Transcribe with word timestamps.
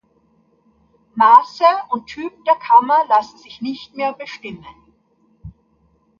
Maße 1.13 1.63
und 1.91 2.07
Typ 2.07 2.33
der 2.45 2.55
Kammer 2.55 3.05
lassen 3.07 3.37
sich 3.37 3.61
nicht 3.61 3.95
mehr 3.95 4.13
bestimmen. 4.13 4.65